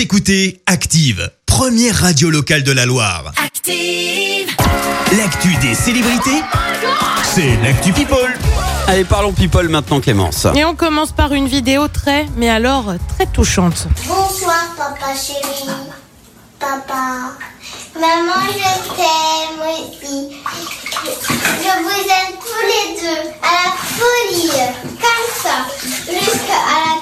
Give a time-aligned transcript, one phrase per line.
[0.00, 3.32] Vous écoutez Active, première radio locale de la Loire.
[3.36, 4.48] Active.
[5.18, 6.42] L'actu des célébrités,
[7.22, 8.34] c'est l'actu People.
[8.86, 10.46] Allez, parlons people maintenant, Clémence.
[10.54, 13.88] Et on commence par une vidéo très, mais alors très touchante.
[14.06, 15.68] Bonsoir, papa chéri.
[16.58, 17.36] Papa.
[17.94, 20.34] Maman, je t'aime aussi.
[21.04, 23.28] Je vous aime tous les deux.
[23.42, 24.50] À la folie.
[24.82, 25.66] Comme ça.
[26.10, 26.99] Jusqu'à la.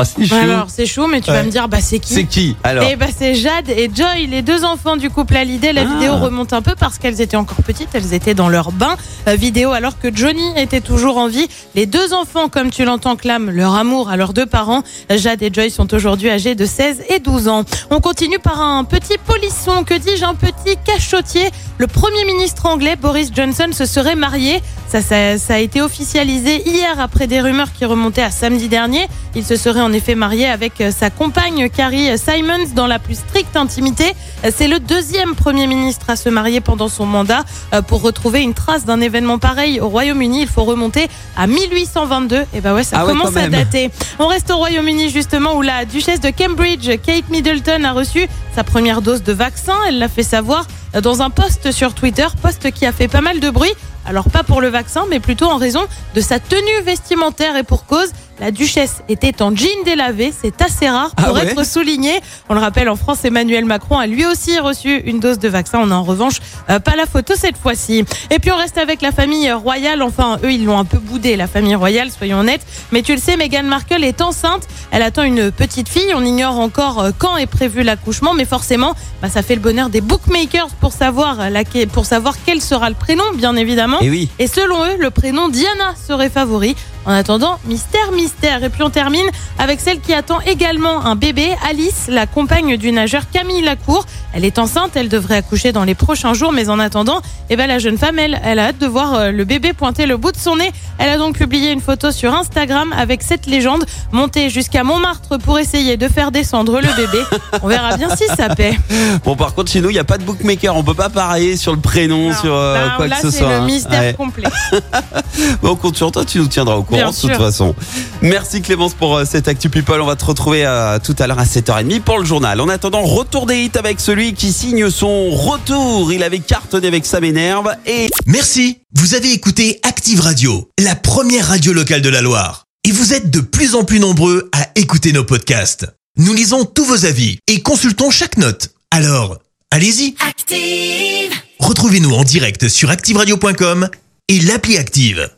[0.00, 0.34] Ah, c'est chaud.
[0.36, 1.42] Alors, c'est chaud, mais tu vas Ouais.
[1.44, 4.42] me dire, bah c'est qui C'est qui alors Eh bah c'est Jade et Joy, les
[4.42, 5.72] deux enfants du couple Hallyday.
[5.72, 5.84] La Ah.
[5.84, 8.96] vidéo remonte un peu parce qu'elles étaient encore petites, elles étaient dans leur bain.
[9.28, 11.48] Euh, vidéo alors que Johnny était toujours en vie.
[11.74, 14.82] Les deux enfants, comme tu l'entends, clament leur amour à leurs deux parents.
[15.10, 17.64] Jade et Joy sont aujourd'hui âgés de 16 et 12 ans.
[17.90, 21.50] On continue par un petit polisson, que dis-je, un petit cachotier.
[21.80, 24.60] Le Premier ministre anglais, Boris Johnson, se serait marié.
[24.86, 29.08] Ça, ça, ça a été officialisé hier après des rumeurs qui remontaient à samedi dernier.
[29.34, 33.14] Il se serait en effet marié avec euh, sa compagne Carrie Simons dans la plus
[33.14, 34.12] stricte intimité.
[34.54, 37.44] C'est le deuxième Premier ministre à se marier pendant son mandat.
[37.72, 42.44] Euh, Pour retrouver une trace d'un événement pareil au Royaume-Uni, il faut remonter à 1822.
[42.52, 43.90] Et bah ouais, ça Ah ouais, commence à dater.
[44.18, 48.64] On reste au Royaume-Uni justement où la duchesse de Cambridge, Kate Middleton, a reçu sa
[48.64, 49.76] première dose de vaccin.
[49.88, 50.66] Elle l'a fait savoir
[51.02, 53.72] dans un post sur Twitter, post qui a fait pas mal de bruit.
[54.06, 57.86] Alors pas pour le vaccin, mais plutôt en raison de sa tenue vestimentaire et pour
[57.86, 58.10] cause.
[58.40, 62.20] La duchesse était en jean délavé, c'est assez rare Ah pour ouais être souligné.
[62.48, 65.78] On le rappelle, en France, Emmanuel Macron a lui aussi reçu une dose de vaccin.
[65.82, 66.36] On a en revanche
[66.70, 68.02] euh, pas la photo cette fois-ci.
[68.30, 70.00] Et puis on reste avec la famille royale.
[70.00, 72.66] Enfin, eux, ils l'ont un peu boudé, la famille royale, soyons honnêtes.
[72.92, 74.66] Mais tu le sais, Meghan Markle est enceinte.
[74.90, 76.14] Elle attend une petite fille.
[76.14, 79.90] On ignore encore euh, quand est prévu l'accouchement, mais forcément, bah, ça fait le bonheur
[79.90, 84.00] des bookmakers pour savoir, euh, pour savoir quel sera le prénom, bien évidemment.
[84.00, 84.30] Et oui.
[84.38, 86.74] Et selon eux, le prénom Diana serait favori.
[87.10, 88.62] En attendant, mystère, mystère.
[88.62, 89.26] Et puis on termine
[89.58, 94.06] avec celle qui attend également un bébé, Alice, la compagne du nageur Camille Lacour.
[94.32, 97.66] Elle est enceinte, elle devrait accoucher dans les prochains jours, mais en attendant, eh ben,
[97.66, 100.30] la jeune femme, elle, elle a hâte de voir euh, le bébé pointer le bout
[100.30, 100.70] de son nez.
[100.98, 105.58] Elle a donc publié une photo sur Instagram avec cette légende, montée jusqu'à Montmartre pour
[105.58, 107.24] essayer de faire descendre le bébé.
[107.60, 108.78] On verra bien si ça paie.
[109.24, 110.76] Bon, par contre, chez nous, il n'y a pas de bookmaker.
[110.76, 113.30] On peut pas parier sur le prénom, Non, sur euh, là, quoi là, que ce
[113.32, 113.48] c'est soit.
[113.48, 113.64] le hein.
[113.66, 114.14] mystère Ouais.
[114.16, 114.48] complet.
[115.62, 117.36] Bon, on compte sur toi, tu nous tiendras au courant Bien de toute sûr.
[117.38, 117.74] façon.
[118.22, 120.00] Merci Clémence pour euh, cette Actu People.
[120.00, 122.60] On va te retrouver euh, tout à l'heure à 7h30 pour le journal.
[122.60, 126.12] En attendant, retour des hits avec celui qui signe son retour.
[126.12, 131.48] Il avait cartonné avec Ça m'énerve et Merci, vous avez écouté Active Radio, la première
[131.48, 132.64] radio locale de la Loire.
[132.84, 135.86] Et vous êtes de plus en plus nombreux à écouter nos podcasts.
[136.16, 138.70] Nous lisons tous vos avis et consultons chaque note.
[138.90, 139.38] Alors,
[139.70, 141.32] allez-y, Active.
[141.58, 143.88] retrouvez-nous en direct sur activeradio.com
[144.28, 145.28] et l'appli Active.